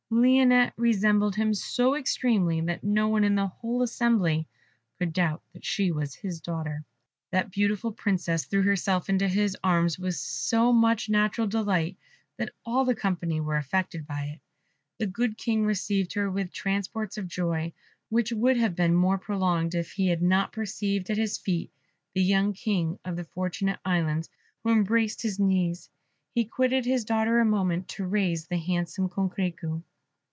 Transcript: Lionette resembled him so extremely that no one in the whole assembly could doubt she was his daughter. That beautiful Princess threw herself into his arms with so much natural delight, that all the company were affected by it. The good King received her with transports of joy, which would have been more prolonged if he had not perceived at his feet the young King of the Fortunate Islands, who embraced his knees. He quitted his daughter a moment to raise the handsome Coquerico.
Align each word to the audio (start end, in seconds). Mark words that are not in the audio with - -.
Lionette 0.13 0.73
resembled 0.75 1.37
him 1.37 1.53
so 1.53 1.95
extremely 1.95 2.59
that 2.59 2.83
no 2.83 3.07
one 3.07 3.23
in 3.23 3.35
the 3.35 3.47
whole 3.47 3.81
assembly 3.81 4.45
could 4.99 5.13
doubt 5.13 5.41
she 5.61 5.89
was 5.89 6.13
his 6.15 6.41
daughter. 6.41 6.83
That 7.31 7.49
beautiful 7.49 7.93
Princess 7.93 8.43
threw 8.43 8.61
herself 8.63 9.07
into 9.09 9.29
his 9.29 9.55
arms 9.63 9.97
with 9.97 10.15
so 10.15 10.73
much 10.73 11.07
natural 11.07 11.47
delight, 11.47 11.95
that 12.35 12.51
all 12.65 12.83
the 12.83 12.93
company 12.93 13.39
were 13.39 13.55
affected 13.55 14.05
by 14.05 14.23
it. 14.25 14.41
The 14.97 15.07
good 15.07 15.37
King 15.37 15.63
received 15.65 16.13
her 16.15 16.29
with 16.29 16.51
transports 16.51 17.17
of 17.17 17.29
joy, 17.29 17.71
which 18.09 18.33
would 18.33 18.57
have 18.57 18.75
been 18.75 18.93
more 18.93 19.17
prolonged 19.17 19.73
if 19.75 19.93
he 19.93 20.09
had 20.09 20.21
not 20.21 20.51
perceived 20.51 21.09
at 21.09 21.15
his 21.17 21.37
feet 21.37 21.71
the 22.13 22.21
young 22.21 22.51
King 22.51 22.99
of 23.05 23.15
the 23.15 23.23
Fortunate 23.23 23.79
Islands, 23.85 24.29
who 24.61 24.73
embraced 24.73 25.21
his 25.21 25.39
knees. 25.39 25.89
He 26.35 26.43
quitted 26.43 26.83
his 26.83 27.05
daughter 27.05 27.39
a 27.39 27.45
moment 27.45 27.87
to 27.91 28.05
raise 28.05 28.47
the 28.47 28.57
handsome 28.57 29.07
Coquerico. 29.07 29.83